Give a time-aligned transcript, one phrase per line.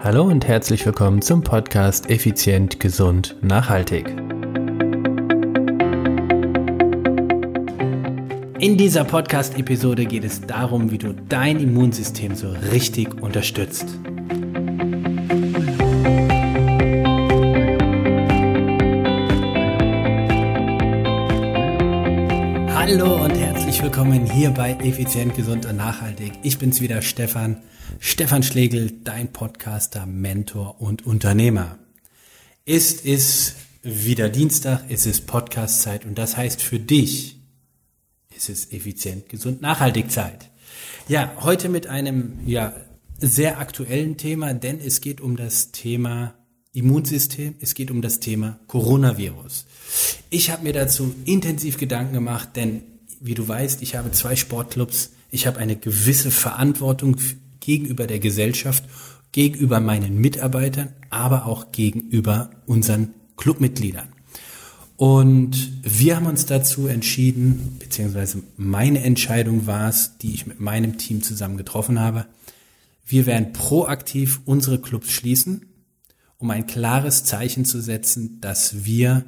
[0.00, 4.08] Hallo und herzlich willkommen zum Podcast Effizient, Gesund, Nachhaltig.
[8.60, 13.98] In dieser Podcast-Episode geht es darum, wie du dein Immunsystem so richtig unterstützt.
[23.88, 26.32] Willkommen hier bei Effizient, Gesund und Nachhaltig.
[26.42, 27.62] Ich bin's wieder, Stefan.
[28.00, 31.78] Stefan Schlegel, dein Podcaster, Mentor und Unternehmer.
[32.66, 37.40] Ist es wieder Dienstag, ist es Podcastzeit und das heißt für dich
[38.36, 40.50] ist es effizient, gesund, nachhaltig Zeit.
[41.08, 42.74] Ja, heute mit einem ja
[43.18, 46.34] sehr aktuellen Thema, denn es geht um das Thema
[46.74, 49.64] Immunsystem, es geht um das Thema Coronavirus.
[50.28, 52.82] Ich habe mir dazu intensiv Gedanken gemacht, denn
[53.20, 57.16] wie du weißt, ich habe zwei Sportclubs, ich habe eine gewisse Verantwortung
[57.60, 58.84] gegenüber der Gesellschaft,
[59.32, 64.08] gegenüber meinen Mitarbeitern, aber auch gegenüber unseren Clubmitgliedern.
[64.96, 70.98] Und wir haben uns dazu entschieden, beziehungsweise meine Entscheidung war es, die ich mit meinem
[70.98, 72.26] Team zusammen getroffen habe.
[73.06, 75.66] Wir werden proaktiv unsere Clubs schließen,
[76.38, 79.24] um ein klares Zeichen zu setzen, dass wir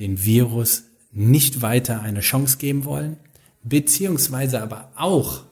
[0.00, 3.16] den Virus nicht weiter eine Chance geben wollen,
[3.62, 5.44] beziehungsweise aber auch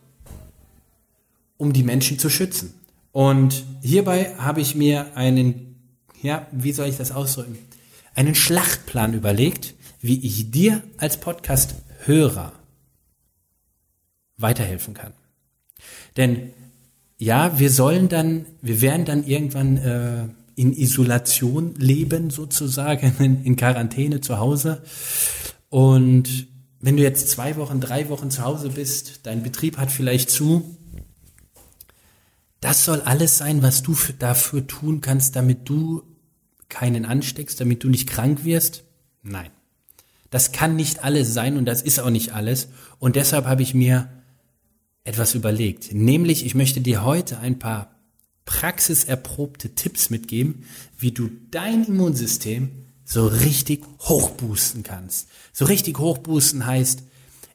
[1.57, 2.75] um die Menschen zu schützen.
[3.13, 5.77] Und hierbei habe ich mir einen,
[6.23, 7.59] ja, wie soll ich das ausdrücken?
[8.15, 12.53] Einen Schlachtplan überlegt, wie ich dir als Podcast-Hörer
[14.39, 15.13] weiterhelfen kann.
[16.17, 16.51] Denn
[17.19, 23.57] ja, wir sollen dann, wir werden dann irgendwann äh, in Isolation leben, sozusagen, in, in
[23.57, 24.83] Quarantäne zu Hause.
[25.71, 26.49] Und
[26.81, 30.77] wenn du jetzt zwei Wochen, drei Wochen zu Hause bist, dein Betrieb hat vielleicht zu,
[32.61, 36.03] das soll alles sein, was du dafür tun kannst, damit du
[36.69, 38.85] keinen ansteckst, damit du nicht krank wirst?
[39.23, 39.51] Nein.
[40.31, 42.69] Das kann nicht alles sein und das ist auch nicht alles.
[42.99, 44.09] Und deshalb habe ich mir
[45.05, 45.93] etwas überlegt.
[45.93, 47.97] Nämlich, ich möchte dir heute ein paar
[48.45, 50.65] praxiserprobte Tipps mitgeben,
[50.99, 52.71] wie du dein Immunsystem
[53.11, 55.29] so richtig hochboosten kannst.
[55.53, 57.03] So richtig hochboosten heißt,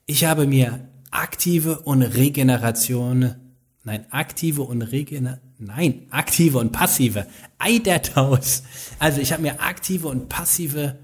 [0.06, 3.36] ich habe mir aktive und Regeneration
[3.86, 7.28] Nein, aktive und regener nein, aktive und passive.
[7.60, 8.64] Ei der Taus.
[8.98, 10.98] Also ich habe mir aktive und passive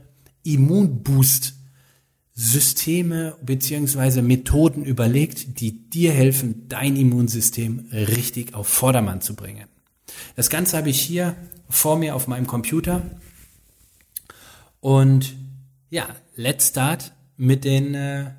[0.44, 1.53] Immunboost
[2.33, 9.68] Systeme beziehungsweise Methoden überlegt, die dir helfen, dein Immunsystem richtig auf Vordermann zu bringen.
[10.35, 11.35] Das Ganze habe ich hier
[11.69, 13.03] vor mir auf meinem Computer.
[14.81, 15.36] Und
[15.90, 18.31] ja, let's start mit den, äh,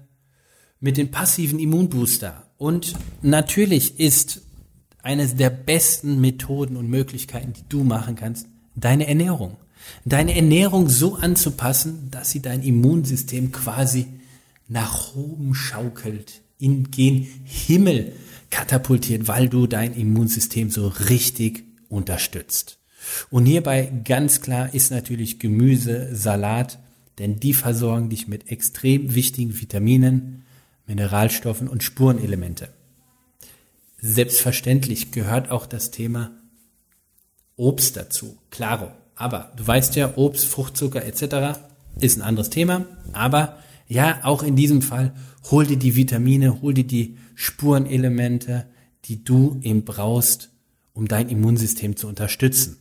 [0.80, 2.50] mit den passiven Immunbooster.
[2.58, 4.42] Und natürlich ist
[5.02, 9.56] eines der besten Methoden und Möglichkeiten, die du machen kannst, deine Ernährung.
[10.04, 14.06] Deine Ernährung so anzupassen, dass sie dein Immunsystem quasi
[14.68, 18.12] nach oben schaukelt, in den Himmel
[18.50, 22.78] katapultiert, weil du dein Immunsystem so richtig unterstützt.
[23.30, 26.78] Und hierbei ganz klar ist natürlich Gemüse, Salat,
[27.18, 30.44] denn die versorgen dich mit extrem wichtigen Vitaminen,
[30.86, 32.68] Mineralstoffen und Spurenelemente.
[33.98, 36.32] Selbstverständlich gehört auch das Thema
[37.56, 38.90] Obst dazu, klaro.
[39.14, 41.60] Aber du weißt ja, Obst, Fruchtzucker etc.
[42.00, 42.86] ist ein anderes Thema.
[43.12, 45.14] Aber ja, auch in diesem Fall,
[45.50, 48.66] hol dir die Vitamine, hol dir die Spurenelemente,
[49.04, 50.50] die du eben brauchst,
[50.94, 52.78] um dein Immunsystem zu unterstützen.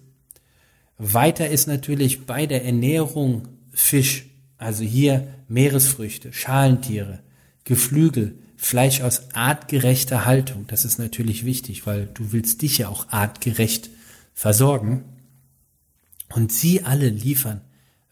[1.03, 7.23] Weiter ist natürlich bei der Ernährung Fisch, also hier Meeresfrüchte, Schalentiere,
[7.63, 10.67] Geflügel, Fleisch aus artgerechter Haltung.
[10.67, 13.89] Das ist natürlich wichtig, weil du willst dich ja auch artgerecht
[14.35, 15.03] versorgen.
[16.29, 17.61] Und sie alle liefern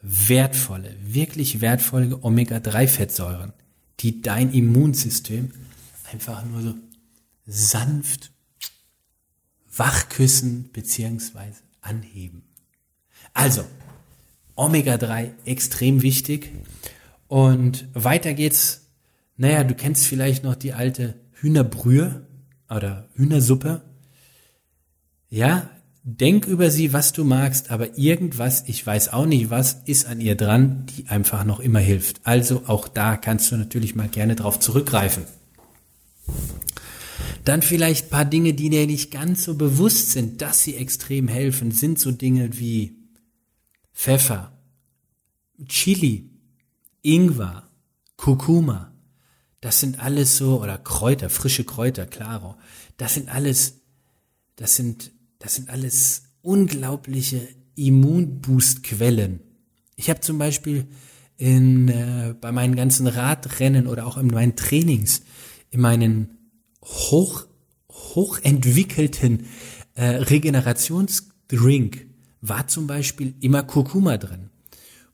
[0.02, 3.54] wertvolle, wirklich wertvolle Omega-3-Fettsäuren,
[4.00, 5.52] die dein Immunsystem
[6.12, 6.74] einfach nur so
[7.46, 8.32] sanft
[9.76, 12.49] wachküssen beziehungsweise anheben.
[13.40, 13.64] Also,
[14.56, 16.52] Omega-3 extrem wichtig.
[17.28, 18.90] Und weiter geht's
[19.42, 22.28] naja, du kennst vielleicht noch die alte Hühnerbrühe
[22.70, 23.82] oder Hühnersuppe.
[25.30, 25.70] Ja,
[26.04, 30.20] denk über sie, was du magst, aber irgendwas, ich weiß auch nicht was, ist an
[30.20, 32.20] ihr dran, die einfach noch immer hilft.
[32.26, 35.24] Also auch da kannst du natürlich mal gerne drauf zurückgreifen.
[37.46, 41.72] Dann vielleicht paar Dinge, die dir nicht ganz so bewusst sind, dass sie extrem helfen,
[41.72, 42.99] sind so Dinge wie
[44.00, 44.58] Pfeffer,
[45.68, 46.30] Chili,
[47.02, 47.70] Ingwer,
[48.16, 48.94] Kurkuma,
[49.60, 52.56] das sind alles so, oder Kräuter, frische Kräuter, klaro.
[52.96, 53.82] Das sind alles,
[54.56, 59.42] das sind, das sind alles unglaubliche Immunboost-Quellen.
[59.98, 60.88] Ich habe zum Beispiel
[61.36, 65.24] in, äh, bei meinen ganzen Radrennen oder auch in meinen Trainings,
[65.72, 66.38] in meinen
[66.82, 67.48] hoch,
[67.92, 69.46] hochentwickelten
[69.96, 72.09] äh, Regenerationsdrink
[72.42, 74.50] war zum Beispiel immer Kurkuma drin.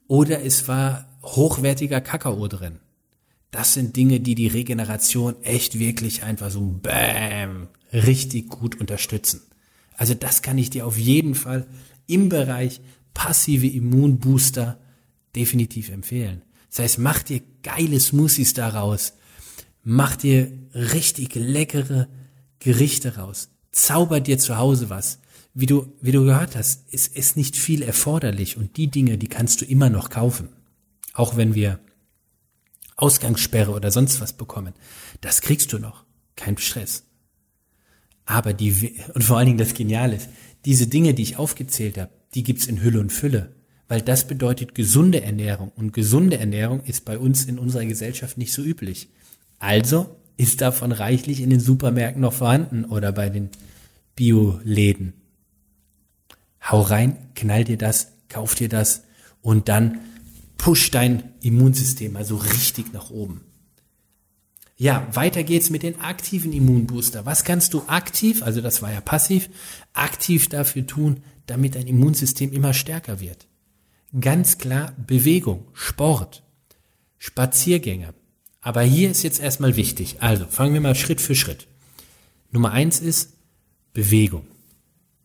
[0.08, 2.80] Oder es war hochwertiger Kakao drin.
[3.52, 9.42] Das sind Dinge, die die Regeneration echt wirklich einfach so bam, richtig gut unterstützen.
[9.98, 11.66] Also das kann ich dir auf jeden Fall
[12.06, 12.82] im Bereich
[13.14, 14.78] passive Immunbooster
[15.36, 16.42] definitiv empfehlen.
[16.70, 19.14] Das heißt, mach dir geile Smoothies daraus.
[19.84, 22.10] Mach dir richtig leckere
[22.60, 23.50] Gerichte raus.
[23.72, 25.20] Zauber dir zu Hause was.
[25.58, 29.28] Wie du, wie du gehört hast, ist, ist nicht viel erforderlich und die Dinge, die
[29.30, 30.50] kannst du immer noch kaufen.
[31.14, 31.80] Auch wenn wir
[32.98, 34.74] Ausgangssperre oder sonst was bekommen.
[35.22, 36.04] Das kriegst du noch.
[36.36, 37.04] Kein Stress.
[38.26, 40.30] Aber die, und vor allen Dingen das Geniale ist,
[40.66, 43.56] diese Dinge, die ich aufgezählt habe, die gibt's in Hülle und Fülle.
[43.88, 45.72] Weil das bedeutet gesunde Ernährung.
[45.74, 49.10] Und gesunde Ernährung ist bei uns in unserer Gesellschaft nicht so üblich.
[49.60, 53.50] Also ist davon reichlich in den Supermärkten noch vorhanden oder bei den
[54.18, 55.14] Bioläden.
[56.70, 59.04] Hau rein, knall dir das, kauf dir das
[59.42, 60.00] und dann
[60.58, 63.42] push dein Immunsystem also richtig nach oben.
[64.78, 67.26] Ja, weiter geht's mit den aktiven Immunbooster.
[67.26, 69.50] Was kannst du aktiv, also das war ja passiv,
[69.94, 73.48] aktiv dafür tun, damit dein Immunsystem immer stärker wird?
[74.20, 76.44] Ganz klar Bewegung, Sport,
[77.18, 78.14] Spaziergänge.
[78.60, 80.18] Aber hier ist jetzt erstmal wichtig.
[80.22, 81.68] Also fangen wir mal Schritt für Schritt.
[82.52, 83.34] Nummer eins ist
[83.94, 84.48] Bewegung.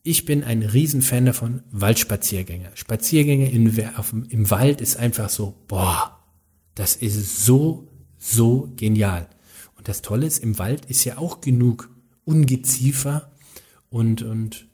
[0.02, 2.70] Ich bin ein Riesenfan davon, Waldspaziergänge.
[2.74, 6.18] Spaziergänge in, auf, im Wald ist einfach so, boah,
[6.74, 7.88] das ist so,
[8.18, 9.28] so genial.
[9.76, 11.90] Und das Tolle ist, im Wald ist ja auch genug
[12.24, 13.32] Ungeziefer
[13.90, 14.68] und, und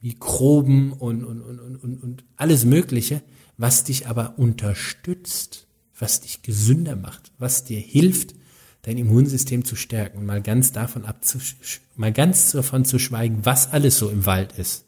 [0.00, 3.22] Mikroben und, und, und, und, und alles Mögliche,
[3.56, 8.34] was dich aber unterstützt, was dich gesünder macht, was dir hilft,
[8.82, 10.26] dein Immunsystem zu stärken.
[10.26, 11.56] Mal ganz davon abzusch
[11.96, 14.84] mal ganz davon zu schweigen, was alles so im Wald ist.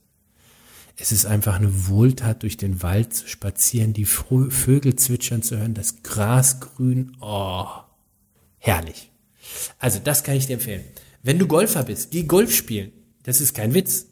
[0.96, 5.74] Es ist einfach eine Wohltat, durch den Wald zu spazieren, die Vögel zwitschern zu hören,
[5.74, 7.66] das Gras grün, oh,
[8.58, 9.10] herrlich.
[9.78, 10.84] Also das kann ich dir empfehlen.
[11.22, 12.92] Wenn du Golfer bist, geh Golf spielen.
[13.24, 14.06] Das ist kein Witz.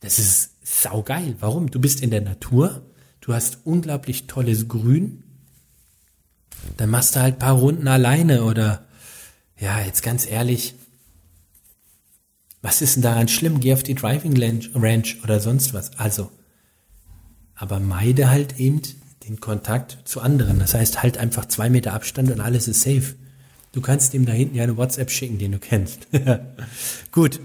[0.00, 1.36] Das ist saugeil.
[1.40, 1.70] Warum?
[1.70, 2.82] Du bist in der Natur,
[3.20, 5.24] du hast unglaublich tolles Grün.
[6.76, 8.86] Dann machst du halt paar Runden alleine oder
[9.60, 10.74] ja, jetzt ganz ehrlich,
[12.62, 13.60] was ist denn daran schlimm?
[13.60, 14.36] Geh auf die Driving
[14.74, 15.96] Ranch oder sonst was.
[15.98, 16.30] Also,
[17.54, 18.82] aber meide halt eben
[19.28, 20.58] den Kontakt zu anderen.
[20.58, 23.14] Das heißt, halt einfach zwei Meter Abstand und alles ist safe.
[23.72, 26.08] Du kannst ihm da hinten ja eine WhatsApp schicken, den du kennst.
[27.12, 27.40] Gut.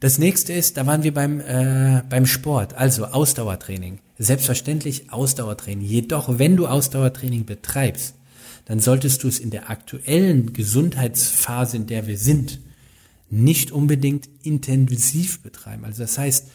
[0.00, 3.98] Das nächste ist, da waren wir beim, äh, beim Sport, also Ausdauertraining.
[4.16, 5.84] Selbstverständlich Ausdauertraining.
[5.84, 8.14] Jedoch, wenn du Ausdauertraining betreibst,
[8.68, 12.60] dann solltest du es in der aktuellen Gesundheitsphase, in der wir sind,
[13.30, 15.86] nicht unbedingt intensiv betreiben.
[15.86, 16.48] Also das heißt,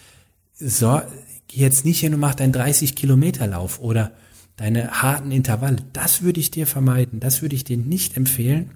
[0.60, 1.02] so,
[1.48, 4.12] geh jetzt nicht hin und mach deinen 30 Kilometer Lauf oder
[4.58, 5.78] deine harten Intervalle.
[5.94, 7.20] Das würde ich dir vermeiden.
[7.20, 8.70] Das würde ich dir nicht empfehlen,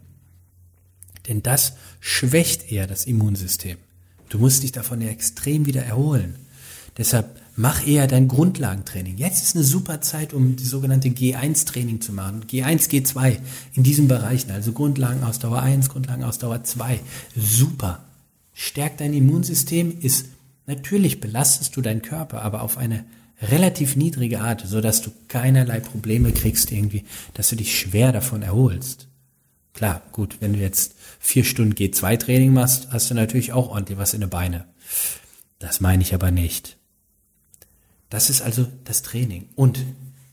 [1.28, 3.78] denn das schwächt eher das Immunsystem.
[4.30, 6.38] Du musst dich davon ja extrem wieder erholen.
[6.98, 9.18] Deshalb mach eher dein Grundlagentraining.
[9.18, 12.46] Jetzt ist eine super Zeit, um die sogenannte G1-Training zu machen.
[12.50, 13.39] G1, G2
[13.74, 17.00] in diesen Bereichen, also Grundlagenausdauer 1, Grundlagenausdauer 2.
[17.36, 18.05] Super.
[18.53, 20.27] Stärkt dein Immunsystem, ist
[20.67, 23.05] natürlich belastest du deinen Körper, aber auf eine
[23.41, 28.43] relativ niedrige Art, so dass du keinerlei Probleme kriegst irgendwie, dass du dich schwer davon
[28.43, 29.08] erholst.
[29.74, 34.13] Klar, gut, wenn du jetzt vier Stunden G2-Training machst, hast du natürlich auch ordentlich was
[34.13, 34.65] in den Beine.
[35.60, 36.77] Das meine ich aber nicht.
[38.10, 39.50] Das ist also das Training.
[39.56, 39.84] Und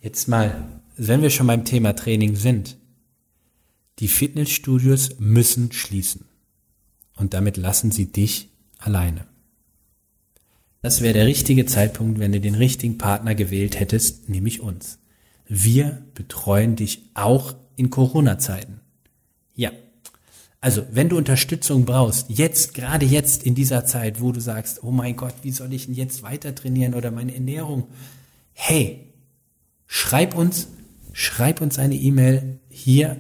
[0.01, 2.77] jetzt mal, wenn wir schon beim Thema Training sind,
[3.99, 6.27] die Fitnessstudios müssen schließen.
[7.17, 9.27] Und damit lassen sie dich alleine.
[10.83, 14.99] Das wäre der richtige Zeitpunkt, wenn du den richtigen Partner gewählt hättest, nämlich uns.
[15.47, 18.81] Wir betreuen dich auch in Corona-Zeiten.
[19.55, 19.71] Ja.
[20.65, 24.93] Also, wenn du Unterstützung brauchst, jetzt, gerade jetzt in dieser Zeit, wo du sagst, oh
[24.93, 27.89] mein Gott, wie soll ich denn jetzt weiter trainieren oder meine Ernährung?
[28.55, 29.13] Hey,
[29.87, 30.69] schreib uns,
[31.13, 32.61] schreib uns eine E-Mail.
[32.71, 33.19] Hier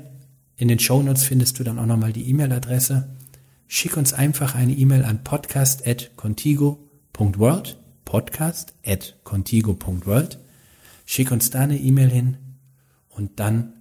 [0.57, 3.15] in den Show Notes findest du dann auch nochmal die E-Mail-Adresse.
[3.67, 10.39] Schick uns einfach eine E-Mail an podcast.contigo.world, podcast.contigo.world.
[11.05, 12.39] Schick uns da eine E-Mail hin
[13.11, 13.75] und dann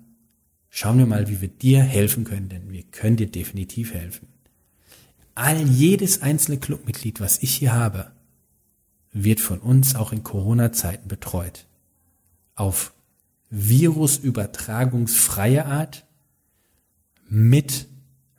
[0.76, 4.28] Schauen wir mal, wie wir dir helfen können, denn wir können dir definitiv helfen.
[5.36, 8.12] All jedes einzelne Clubmitglied, was ich hier habe,
[9.12, 11.68] wird von uns auch in Corona-Zeiten betreut.
[12.56, 12.92] Auf
[13.52, 16.08] virusübertragungsfreie Art
[17.30, 17.86] mit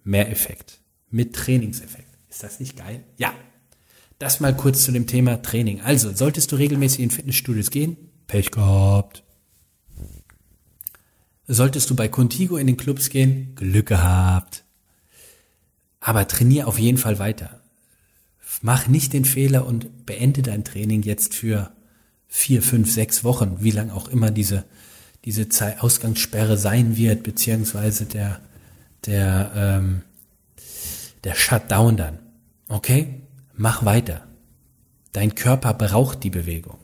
[0.03, 2.19] Mehreffekt, mit Trainingseffekt.
[2.29, 3.05] Ist das nicht geil?
[3.17, 3.33] Ja.
[4.19, 5.83] Das mal kurz zu dem Thema Training.
[5.83, 7.97] Also, solltest du regelmäßig in Fitnessstudios gehen?
[8.27, 9.23] Pech gehabt.
[11.47, 13.55] Solltest du bei Contigo in den Clubs gehen?
[13.55, 14.65] Glück gehabt.
[16.01, 17.61] Aber trainier auf jeden Fall weiter.
[18.63, 21.71] Mach nicht den Fehler und beende dein Training jetzt für
[22.29, 24.65] vier, fünf, sechs Wochen, wie lang auch immer diese,
[25.27, 28.41] diese Zeit, Ausgangssperre sein wird, beziehungsweise der,
[29.05, 30.03] der, ähm,
[31.25, 32.19] der Shutdown dann.
[32.69, 33.21] Okay?
[33.55, 34.27] Mach weiter.
[35.13, 36.79] Dein Körper braucht die Bewegung.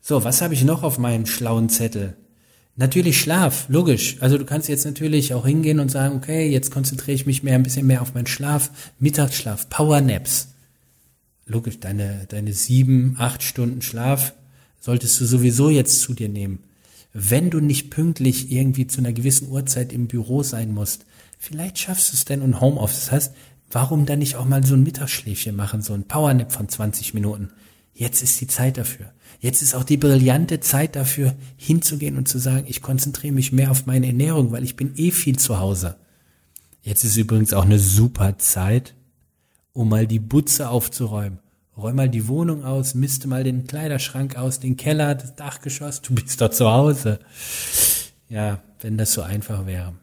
[0.00, 2.16] So, was habe ich noch auf meinem schlauen Zettel?
[2.76, 4.16] Natürlich Schlaf, logisch.
[4.20, 7.54] Also du kannst jetzt natürlich auch hingehen und sagen, okay, jetzt konzentriere ich mich mehr
[7.54, 10.48] ein bisschen mehr auf meinen Schlaf, Mittagsschlaf, Powernaps.
[11.46, 14.34] Logisch, deine, deine sieben, acht Stunden Schlaf
[14.80, 16.58] solltest du sowieso jetzt zu dir nehmen.
[17.12, 21.06] Wenn du nicht pünktlich irgendwie zu einer gewissen Uhrzeit im Büro sein musst,
[21.38, 23.12] vielleicht schaffst du es denn in Homeoffice.
[23.12, 23.34] Heißt,
[23.70, 27.50] warum dann nicht auch mal so ein Mittagsschläfchen machen, so ein Powernap von 20 Minuten?
[27.94, 29.12] Jetzt ist die Zeit dafür.
[29.38, 33.70] Jetzt ist auch die brillante Zeit dafür, hinzugehen und zu sagen, ich konzentriere mich mehr
[33.70, 35.96] auf meine Ernährung, weil ich bin eh viel zu Hause.
[36.82, 38.94] Jetzt ist übrigens auch eine super Zeit,
[39.72, 41.38] um mal die Butze aufzuräumen.
[41.76, 46.14] Räum mal die Wohnung aus, misste mal den Kleiderschrank aus, den Keller, das Dachgeschoss, du
[46.14, 47.18] bist doch zu Hause.
[48.28, 49.94] Ja, wenn das so einfach wäre.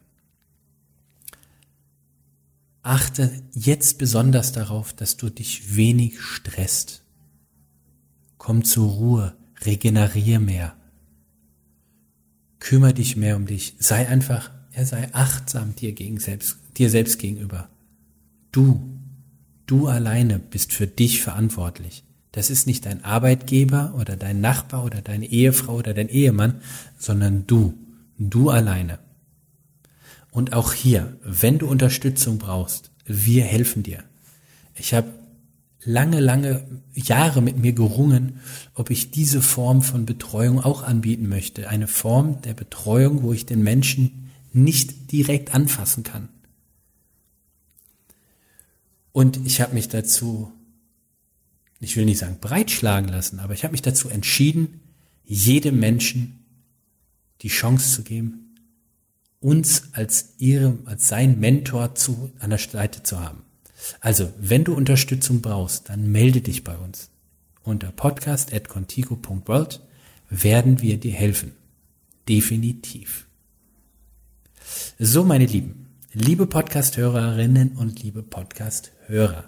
[2.82, 7.02] Achte jetzt besonders darauf, dass du dich wenig stresst.
[8.42, 10.74] Komm zur Ruhe, regenerier mehr.
[12.58, 13.76] Kümmer dich mehr um dich.
[13.78, 17.68] Sei einfach, ja, sei achtsam dir gegen selbst, dir selbst gegenüber.
[18.50, 18.98] Du,
[19.66, 22.02] du alleine bist für dich verantwortlich.
[22.32, 26.62] Das ist nicht dein Arbeitgeber oder dein Nachbar oder deine Ehefrau oder dein Ehemann,
[26.98, 27.74] sondern du,
[28.18, 28.98] du alleine.
[30.32, 34.02] Und auch hier, wenn du Unterstützung brauchst, wir helfen dir.
[34.74, 35.21] Ich habe
[35.84, 38.40] lange, lange Jahre mit mir gerungen,
[38.74, 41.68] ob ich diese Form von Betreuung auch anbieten möchte.
[41.68, 46.28] Eine Form der Betreuung, wo ich den Menschen nicht direkt anfassen kann.
[49.12, 50.52] Und ich habe mich dazu,
[51.80, 54.80] ich will nicht sagen breitschlagen lassen, aber ich habe mich dazu entschieden,
[55.24, 56.44] jedem Menschen
[57.42, 58.56] die Chance zu geben,
[59.40, 63.42] uns als ihre, als sein Mentor zu, an der Seite zu haben.
[64.00, 67.10] Also, wenn du Unterstützung brauchst, dann melde dich bei uns.
[67.62, 69.80] Unter podcast.contigo.world
[70.30, 71.52] werden wir dir helfen.
[72.28, 73.26] Definitiv.
[74.98, 79.44] So, meine Lieben, liebe Podcast-Hörerinnen und liebe Podcast-Hörer.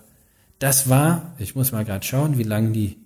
[0.59, 2.99] Das war, ich muss mal gerade schauen, wie lang die,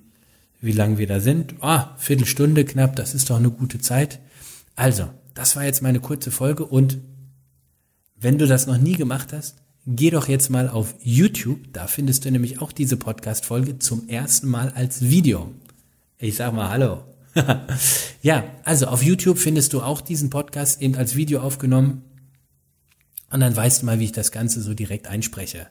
[0.61, 1.55] wie lang wir da sind.
[1.61, 4.21] Ah, Viertelstunde knapp, das ist doch eine gute Zeit.
[4.77, 6.99] Also, das war jetzt meine kurze Folge und
[8.17, 11.73] wenn du das noch nie gemacht hast, geh doch jetzt mal auf YouTube.
[11.73, 15.53] Da findest du nämlich auch diese Podcast-Folge zum ersten Mal als Video.
[16.19, 17.05] Ich sag mal Hallo.
[18.23, 22.03] ja, also auf YouTube findest du auch diesen Podcast eben als Video aufgenommen.
[23.31, 25.69] Und dann weißt du mal, wie ich das Ganze so direkt einspreche.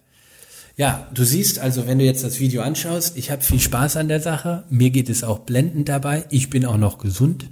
[0.76, 4.08] Ja, du siehst also, wenn du jetzt das Video anschaust, ich habe viel Spaß an
[4.08, 4.64] der Sache.
[4.70, 6.26] Mir geht es auch blendend dabei.
[6.30, 7.50] Ich bin auch noch gesund.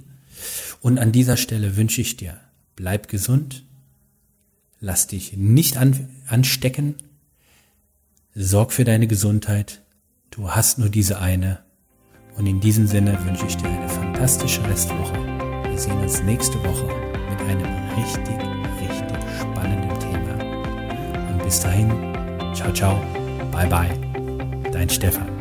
[0.80, 2.38] Und an dieser Stelle wünsche ich dir,
[2.76, 3.65] bleib gesund,
[4.80, 6.96] Lass dich nicht an, anstecken.
[8.34, 9.82] Sorg für deine Gesundheit.
[10.30, 11.60] Du hast nur diese eine.
[12.36, 15.14] Und in diesem Sinne wünsche ich dir eine fantastische Restwoche.
[15.70, 16.86] Wir sehen uns nächste Woche
[17.30, 17.64] mit einem
[17.96, 18.36] richtig,
[18.78, 21.32] richtig spannenden Thema.
[21.32, 21.90] Und bis dahin,
[22.54, 23.00] ciao, ciao,
[23.50, 24.70] bye, bye.
[24.70, 25.35] Dein Stefan.